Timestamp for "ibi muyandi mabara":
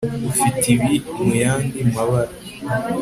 0.75-2.33